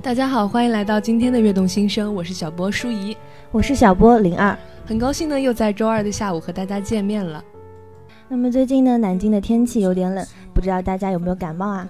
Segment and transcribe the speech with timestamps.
[0.00, 3.16] 大家好，欢迎来到今天的悦动新声，我是小波舒怡，
[3.50, 7.42] 我是小波零二，很高兴呢又在周二的下午和大家见面了。
[8.28, 10.24] 那么最近呢，南京的天气有点冷，
[10.54, 11.88] 不知道大家有没有感冒啊？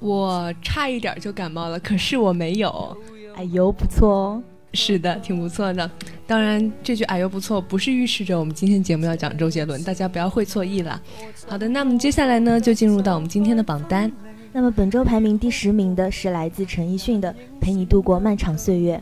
[0.00, 2.96] 我差一点就感冒了，可是我没有。
[3.36, 4.42] 哎呦，不错哦。
[4.72, 5.88] 是的，挺不错的。
[6.26, 11.00] 当然，这句“哎呦不错”不是预示着我们今天节目要讲周杰伦，大家不要会错意了。
[11.46, 14.10] 好的，那么接下来呢，就进入到我们今天的榜单。
[14.56, 17.30] 那么本周排名第十名的是来自陈奕迅的
[17.60, 18.96] 《陪你度过漫长岁月》，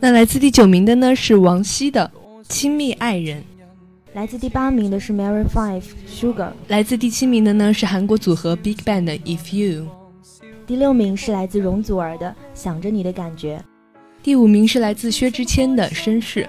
[0.00, 2.10] 那来自第九名的呢是王晰的
[2.48, 3.40] 《亲密爱人》，
[4.12, 9.86] 来自第八名的是 Mary Five Sugar，来自第七名的呢是韩国组合 Big Bang 的 If You，
[10.66, 13.58] 第六名是来自容祖儿的《想着你的感觉》，
[14.20, 16.42] 第五名是来自薛之谦的《绅士》，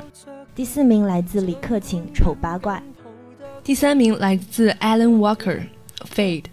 [0.56, 2.82] 第四名来自李克勤《丑八怪》，
[3.64, 5.62] 第三名来自 Alan Walker
[6.16, 6.46] Fade。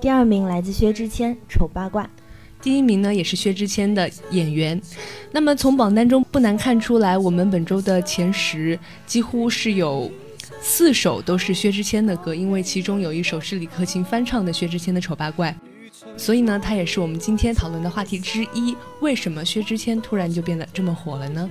[0.00, 2.02] 第二名来自薛之谦，《丑八怪》。
[2.62, 4.80] 第一名呢，也是薛之谦的演员。
[5.30, 10.10] 那么从榜单中不难看出来，我们本周的前十几乎是有
[10.62, 15.54] 四首都是薛之谦的歌，因为其中有一首是李克勤翻唱的薛之谦的《丑八怪》，
[16.18, 18.74] 所以呢，它也是我们今天讨论的话题之一。
[19.00, 21.50] 为什么薛之谦突然就变得这么火了呢？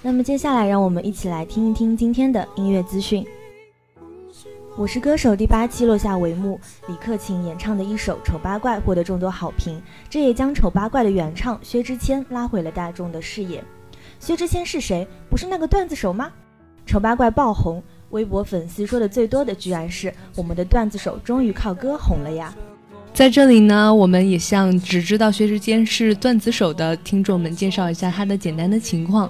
[0.00, 3.26] 那么接下来，让我们一起来听一听今天的音乐资讯。
[4.78, 13.60] 我是歌手第八期落下帷幕，李克勤演唱的一首《丑八怪》获得众多好评，这也将《丑八怪》的原唱薛之谦拉回了大众的视野。
[14.20, 15.04] 薛之谦是谁？
[15.28, 16.30] 不是那个段子手吗？
[16.88, 22.54] 《丑八怪》爆红，微博粉丝说的最多的居然是我们的段子手终于靠歌红了呀！
[23.12, 29.28] 在这里呢，我们也向只知道薛之谦是段子手的听众们介绍一下他的简单的情况。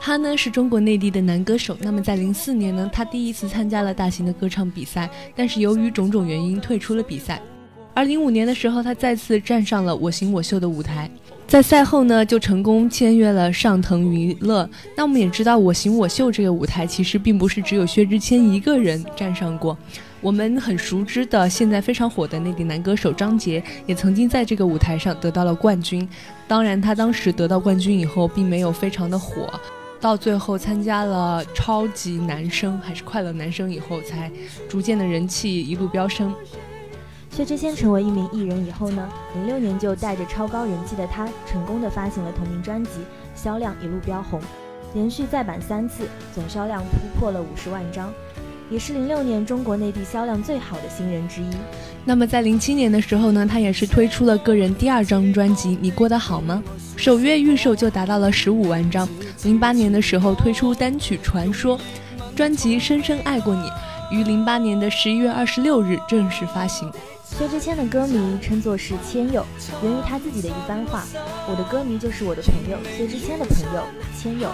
[0.00, 1.76] 他呢是中国内地的男歌手。
[1.80, 7.42] 那么在零四年呢，他第一次参加了大型的歌唱比赛，但是由于种种原因退出了比赛。
[7.94, 11.10] 而零五年的时候，他再次站上了《我行我秀》的舞台，
[11.48, 14.70] 在赛后呢就成功签约了上腾娱乐。
[14.96, 19.76] 那我们也知道，《我行我秀》这个舞台其实并不是只有薛之谦一个人站上过，
[20.20, 26.08] 我们很熟知的现在非常火的内地男歌手张杰也曾经在这个舞台上得到了冠军。
[26.46, 29.48] 当然，他当时得到冠军以后，并没有非常的火。
[30.00, 34.30] 到最后参加了超级男声还是快乐男声以后，才
[34.68, 36.34] 逐渐的人气一路飙升。
[37.30, 42.90] 薛之谦成为一名艺人以后呢，零六年就带着超高人气的他，成功的发行了同名专辑，
[43.34, 44.40] 销量一路飙红，
[44.94, 48.12] 连续再版三次，总销量突破了五十万张。
[48.70, 51.48] 也是零六年中国内地销量最好的新人之一。
[52.04, 56.62] 那么在零七年的时候呢，他也是推出了个人第二张专辑《你过得好吗》，
[57.00, 59.08] 首月预售就达到了十五万张。
[59.44, 61.78] 零八年的时候推出单曲《传说》，
[62.34, 63.62] 专辑《深深爱过你》
[64.10, 66.90] 于零八年的十一月二十六日正式发行。
[67.24, 69.44] 薛之谦的歌迷称作是“谦友”，
[69.82, 71.04] 源于他自己的一番话
[71.46, 73.82] ：“我的歌迷就是我的朋友，薛之谦的朋友，
[74.18, 74.48] 谦友。”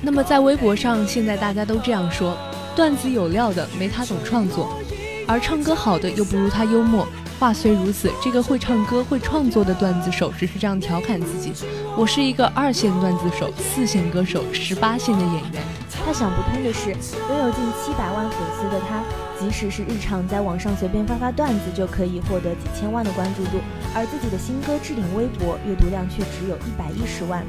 [0.00, 2.36] 那么在微博上，现在大家都这样说。
[2.74, 4.80] 段子有料的没他懂创作，
[5.28, 7.06] 而唱歌好的又不如他幽默。
[7.38, 11.52] 话虽如此，这个会唱歌会创作的段子手只是这样调侃自己：
[11.96, 15.62] 我是一个二线段子手，四线歌手，十八线的演员。
[16.04, 19.02] 他想不通的是，拥有近七百万粉丝的他，
[19.38, 23.58] 即使是日常在网上随便发发段子就可以获得几千万的关注度，
[23.94, 27.44] 而自己的新歌置顶微博阅读量却只有一百一十万。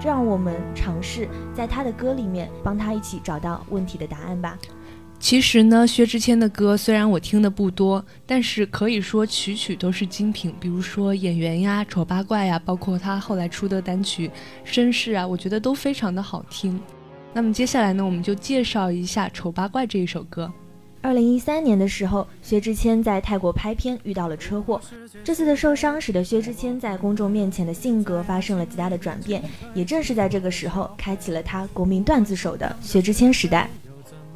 [0.00, 4.58] 这让我们尝试在他的歌里面帮他一起找到问题的答案吧。
[5.18, 10.54] 其实呢，薛之谦的歌虽然我听的不多，但是可以说曲曲都是精品。
[10.60, 14.28] 比如说《演员》呀、《丑八怪》呀，包括他后来出的单曲
[14.70, 16.78] 《绅士》啊，我觉得都非常的好听。
[17.32, 20.52] 那么接下来呢，我们就介绍一下《丑八怪》这一首歌。
[21.06, 24.80] 二零一三年的时候，薛之谦在泰国拍片遇到了车祸。
[25.22, 29.40] 这次的受伤使得薛之谦在公众面前的性格发生了极大的转变。
[29.72, 33.70] 也正是在这个时候，开启了他国民段子手的薛之谦时代。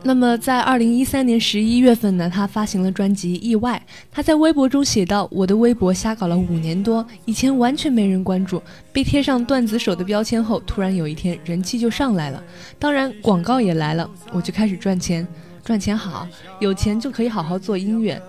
[0.04, 3.82] 那么在二零一三年十一月份呢，他发行了专辑《意外》。
[4.12, 8.62] 他在微博中写道：“我的微博瞎搞了五年多，以前完全没人关注，
[8.92, 12.40] 被贴上段子手的标签后，突然有一天人气就上来了，
[12.78, 15.26] 当然广告也来了，我就开始赚钱。”
[15.70, 16.26] 赚钱好，
[16.58, 18.20] 有钱就可以好好做音乐。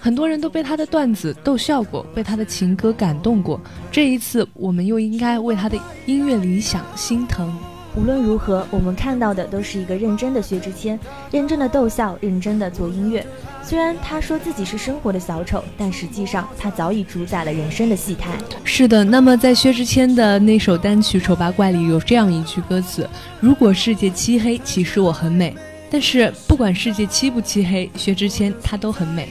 [0.00, 3.60] 很多人都被他的段子逗笑过，被他的情歌感动过。
[3.92, 7.54] 这一次，我们又应该为他的音乐理想心疼。
[7.94, 10.98] 无论如何，我们看到的都是一个认真的薛之谦，
[11.30, 13.26] 认真的逗笑，认真的做音乐。
[13.62, 18.30] 虽然他说自己是生活的小丑，但实际上他早已主宰了人生的戏台。
[18.64, 23.06] 是的，那么在薛之谦的那首单曲《丑八怪》里有这样一句歌词
[23.40, 25.54] ：“如果世界漆黑，其实我很美。”
[25.90, 29.28] 但是不管世界漆不漆黑，薛之谦他都很美。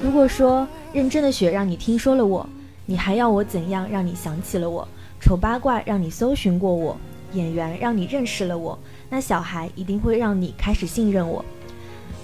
[0.00, 2.48] 如果说认真的雪让你听说了我，
[2.86, 4.86] 你还要我怎样让你想起了我？
[5.20, 6.96] 丑八怪让你搜寻过我，
[7.32, 8.78] 演员让你认识了我，
[9.10, 11.44] 那小孩一定会让你开始信任我。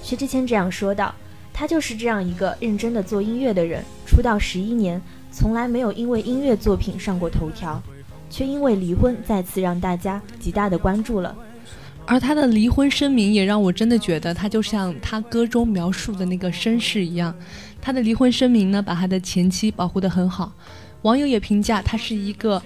[0.03, 1.15] 薛之谦这样说道。
[1.57, 5.01] 他就是这样一个认真的做音乐的人，出道十一年，
[5.31, 7.81] 从来没有因为音乐作品上过头条，
[8.29, 11.33] 却因为离婚再次让大家极大的关注了。
[12.07, 17.35] 而他的离婚声明也让我真的觉得他就像他歌中描述的那个绅士一样。
[17.81, 20.53] 他的离婚声明呢，把他的前妻保护得很好，
[21.03, 22.63] 网友也评价他是一个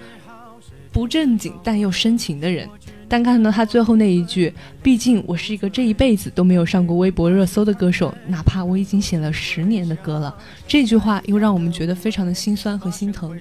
[0.91, 2.67] 不正经但又深情的人。
[3.11, 4.53] 但看到他最后那一句，
[4.83, 10.35] 毕竟我是一个这一辈子都没有上过微博热搜的歌手，哪怕我已经写了十年的歌了，
[10.67, 13.35] 这句话又让我们觉得非常的心酸和心疼。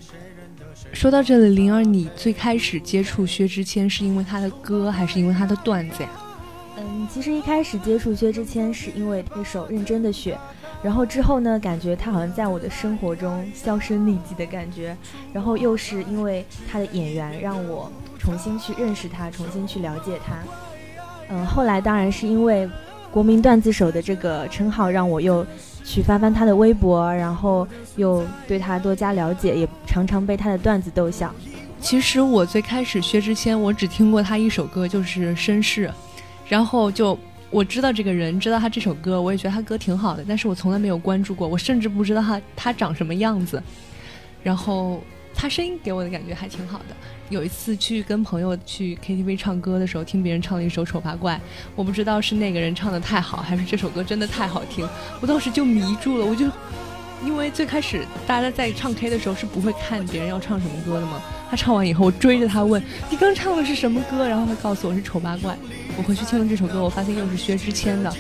[0.93, 6.09] 说到这里，灵儿，你最开始接触薛之谦是因为他的歌，还是因为他的段子呀？
[6.77, 10.35] 嗯，其实一开始接触薛之谦是因为那首《认真的雪》，
[10.83, 14.97] 然后之后呢，感觉他好像在我的生活中销声匿迹的感觉，
[15.33, 17.91] 然后又是因为他的演员让我。
[18.21, 20.37] 重新去认识他，重新去了解他。
[21.31, 22.69] 嗯，后来当然是因为
[23.19, 25.45] “国民段子手”的这个称号，让我又
[25.85, 27.67] 去翻翻他的微博，然后
[27.97, 31.35] 又对他多加了解，也常常被他的段子逗笑。
[31.81, 35.89] 其实我最开始薛之谦，我只听过他一首歌，就是《绅士》，
[36.49, 37.19] 然后就
[37.51, 43.61] 我知道这个人，知道他这首歌，我也觉得他歌挺好的，但是我从来没有关注过，我甚至不知道他他长什么样子，
[44.45, 45.03] 然后。
[45.41, 46.97] 他声音给我的感觉还挺好的。
[47.31, 51.35] 有一次去跟朋友去 KTV 唱歌的时候，听别人唱了一首《丑八怪》，
[51.77, 54.89] 我不知道是那个人唱的太好，还是这首歌真的太好听，
[55.21, 56.25] 我当时就迷住了。
[56.25, 56.47] 我就
[57.25, 61.21] 因为最开始大家在唱 K 的时候是不会看别人要唱什么歌的嘛。
[61.51, 65.53] 他唱完以后，我追着他问：“你刚唱的是什么歌？”然后他告诉我是《丑八怪》。
[65.97, 68.15] 我回去听了这首歌，我发现又是薛之谦的，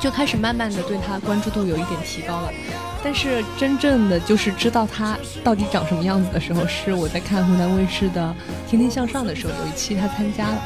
[0.00, 2.50] 就开始慢慢的对他关注度有一点提高了。
[3.04, 8.34] 但是真正的就是知道他到底长什么样子的时候，是我在看湖南卫视的
[8.70, 10.62] 《天天向上》的时候，有一期他参加了，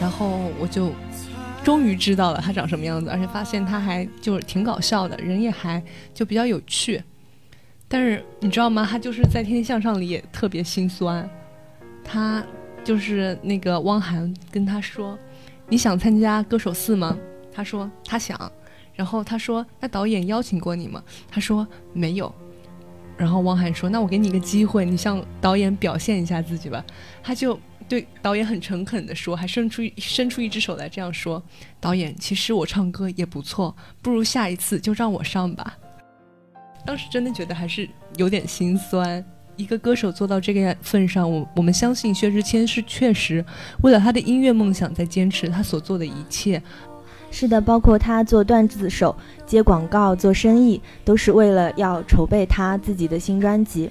[0.00, 0.92] 然后我就
[1.62, 5.82] 终于知道了他长什么样子，而且发现他还就是挺搞笑的，人也还
[6.14, 7.02] 就比较有趣。
[7.86, 8.88] 但是你知道吗？
[8.90, 11.28] 他就是在《天天向上》里也特别心酸。
[12.02, 12.42] 他
[12.82, 15.18] 就是那个汪涵跟他说
[15.68, 17.14] ：“你想参加《歌手四》吗？”
[17.52, 18.50] 他说他想。
[18.94, 22.32] 然后他说：“那导演邀请过你吗？”他说：“没有。”
[23.16, 26.84] 然后汪涵说：“那我给你一个机会，你向导演表现一下自己吧。”
[27.22, 27.58] 他就
[27.88, 31.42] 对导演很诚恳地说，还伸出伸出一只手来这样说
[31.80, 35.76] ：“导演，其实我唱歌也不错，不如下一次就让我上吧。”
[36.86, 39.24] 当时真的觉得还是有点心酸。
[39.56, 43.44] 一个歌手做到这个份上，我我们相信薛之谦是确实
[43.82, 46.60] 为了他的音乐梦想在坚持他所做的一切。
[47.34, 49.12] 是的，包括他做段子手、
[49.44, 53.90] 接广告、做生意，都是为了要筹备他自己的新专辑。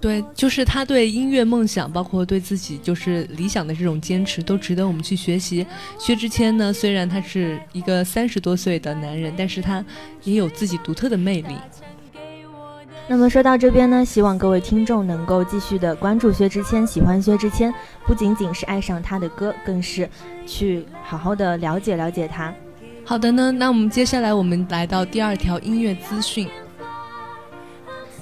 [0.00, 5.66] 对，就是他对音乐梦想，包括对自己就是理想的这种坚持，都值得我们去学习。
[5.98, 9.84] 薛之谦呢，虽然他是一个三十多岁的男人，但是他
[10.22, 11.56] 也有自己独特的魅力。
[13.08, 17.74] 那么说到这边呢，希望各位听众能够继续的关注薛之谦，喜欢薛之谦，
[18.06, 20.08] 不仅仅是爱上他的歌，更是
[20.46, 22.54] 去好好的了解了解他。
[23.06, 26.48] 好的呢，那我们接下来我们来到第二条音乐资讯。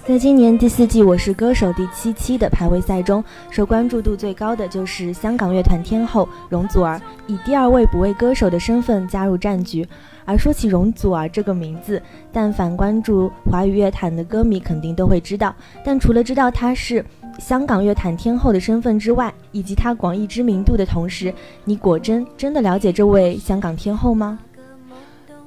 [0.05, 9.87] 在今年第四季《我是歌手》第七期的排位赛中，受关注度最高的就是香港乐团天后容祖儿，以第二位补位歌手的身份加入战局。
[10.25, 15.55] 而说起容祖儿这个名字，但凡关注华语乐坛的歌迷肯定都会知道。
[15.85, 17.05] 但除了知道她是
[17.39, 21.33] 香港乐坛天后的身份之外，以及她广义知名度的同时，
[21.65, 24.41] 你果真真的了解这位香港天后吗？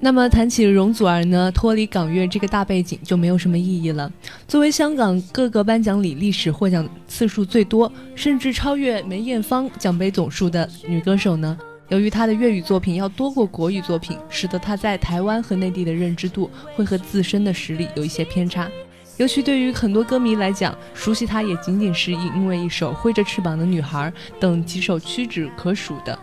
[0.05, 4.11] 那么谈起容祖儿呢，脱离港乐这个大背景就没有什么意义了。
[4.47, 11.57] 作为香港各个颁奖礼历史获奖次数最多，甚至超越梅艳芳奖杯总数的女歌手呢，
[11.87, 18.69] 由于她的粤语作品要多过国语作品，使得她在台湾和内地的认知度会和自身的实力有一些偏差。
[19.17, 26.15] 尤其对于很多歌迷来讲，熟悉她也仅仅是因为一首《挥着翅膀的女孩》等几首屈指可数的。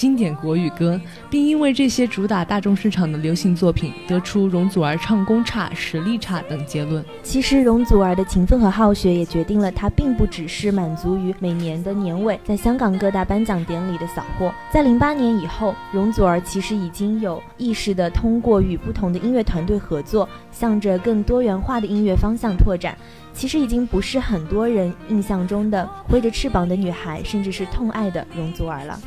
[0.00, 7.04] 经典国语歌，并因为这些主打大众市场的流行作品，得出容祖儿唱功差、实力差等结论。
[7.22, 14.50] 其实，容祖儿的勤奋和好学也决定了她并不只是满足于每年的年尾在香港各大颁奖典礼的扫货。
[14.72, 22.96] 在零八年以后，容祖儿其实已经有意识地通过与不同的音乐团队合作，向着更多元化的音乐方向拓展。
[23.34, 28.98] 其实已经不是很多人印象中的挥着翅膀的女孩，甚至是痛爱的容祖儿了。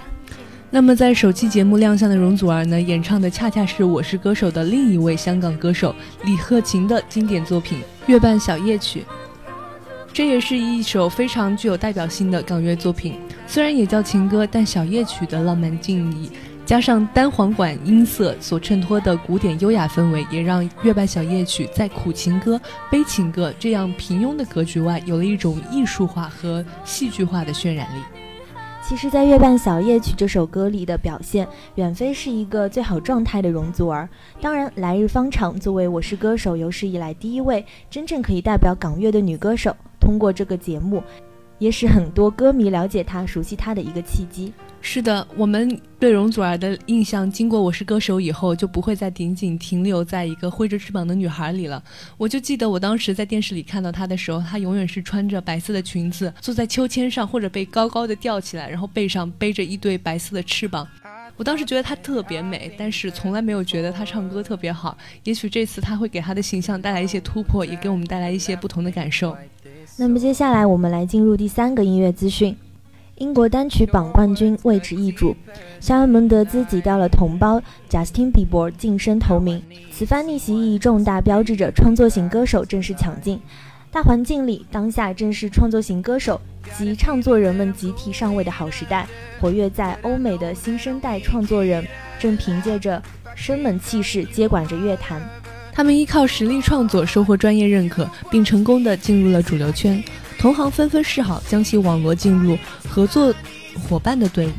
[0.75, 7.77] 那么，在首期节目亮相的容祖儿呢，演唱的恰恰是《我是歌手》的另一位香港歌手李鹤琴的经典作品
[8.07, 9.01] 《月半小夜曲》。
[10.11, 13.19] 这也是一首非常具有代表性的港乐作品。
[13.45, 16.31] 虽然也叫情歌，但小夜曲的浪漫静谧，
[16.65, 28.22] 加上单簧管音色所衬托的古典优雅氛围，也让月半小夜曲在苦情歌、悲情歌这样平庸的格局外，有了一种艺术化和戏剧化的渲染力。
[28.85, 34.09] 其实，在《月半小夜曲》这首歌里的表现，远非是一个最好状态的容祖儿。
[34.41, 41.01] 当然，来日方长作为《我是歌手》有史以来第一位真正可以代表港乐的女歌手，通过这个节目。
[41.59, 44.51] 也使很多歌迷了解她、熟悉她的一个契机。
[44.85, 51.81] 是的，我们对容祖儿的印象，经过《我是歌手》以后，就不会再仅仅停留在一个挥着翅膀的女孩里了。
[52.17, 60.85] 我就记得我当时在电视里看到她的时候，她永远是穿着白色的裙子，坐在秋千上，或者被高高的吊起来，然后背上背着一对白色的翅膀。
[61.37, 64.97] 我当时觉得她特别美，但是从来没有觉得她唱歌特别好。
[65.23, 69.35] 也许这次她会给她的形象带来一些突破，也给我们带来一些不同的感受。
[69.97, 72.55] 那么接下来我们来进入第三个音乐资讯。
[73.17, 75.35] 英国单曲榜冠军位置易主，
[75.79, 79.61] 肖恩·蒙德兹挤掉了同胞贾斯汀·比伯，晋升头名。
[79.91, 83.39] 此番逆袭意义重大，标志着创作型歌手正式抢镜。
[83.91, 86.41] 大环境里，当下正是创作型歌手
[86.75, 89.07] 及唱作人们集体上位的好时代。
[89.39, 91.85] 活跃在欧美的新生代创作人，
[92.19, 93.01] 正凭借着
[93.35, 95.21] 生猛气势接管着乐坛。
[95.73, 100.01] 他们依靠实力创作，收获专业认可，并成功的进入了主流圈。
[100.37, 103.33] 同行纷纷示好，将其网罗进入合作
[103.87, 104.51] 伙伴的队伍。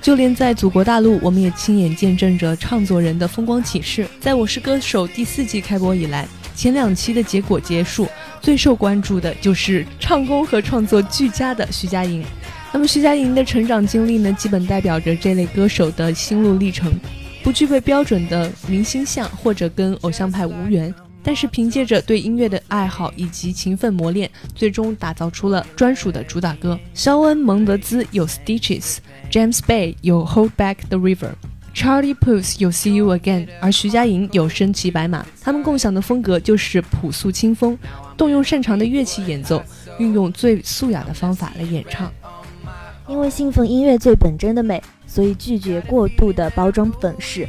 [0.00, 4.06] 就连在祖国大陆，我们也亲眼见证着唱作人的风光启示。
[4.18, 6.26] 在我是歌手第四季开播以来，
[6.56, 8.08] 前两期的结果结束，
[8.40, 12.24] 最受关注的就是唱功和创作俱佳的徐佳莹。
[12.72, 16.92] 那么徐佳莹的成长经历呢，基本代表着这类歌手的心路历程。
[17.42, 26.78] 不具备标准的明星相，或者跟偶像派无缘，但是凭借着对音乐的爱好以及勤奋磨练，最终打造出了专属的主打歌。
[26.94, 35.26] 肖恩·蒙德兹有 Stitches，James Bay 有 Hold Back the River，Charlie Puth 有 See You Again，而徐佳莹有身骑白马。
[35.40, 37.76] 他们共享的风格就是朴素清风，
[38.16, 39.60] 动用擅长的乐器演奏，
[39.98, 42.10] 运用最素雅的方法来演唱。
[43.08, 44.80] 因为信奉音乐最本真的美。
[45.12, 47.46] 所以拒绝过度的包装粉饰。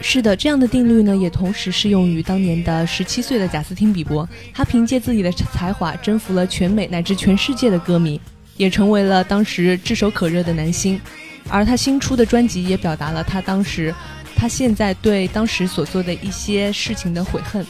[0.00, 4.28] 是的，这样的定律呢，也同时适用于当年的十七岁的贾斯汀·比伯。
[4.52, 8.20] 他凭借自己的才华征服了全美乃至全世界的歌迷，
[8.56, 11.00] 也成为了当时炙手可热的男星。
[11.48, 13.92] 而他新出的专辑也表达了他当时、
[14.36, 17.66] 他现在对当时所做的一些事情的悔恨。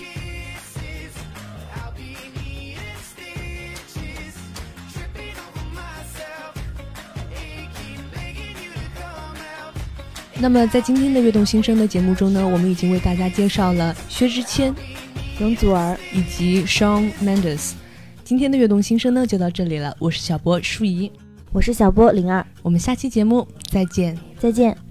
[10.41, 14.75] 那么，在今天的《悦动新生》的节目中呢，我们已经为大家介绍了薛之谦、
[15.39, 17.73] 容祖儿以及 Shawn Mendes。
[18.25, 19.97] 今天的《悦动新生》呢，就到这里了。
[19.99, 21.11] 我是小波舒怡，
[21.53, 24.84] 我是小波灵儿，我们下期节目再见，再见。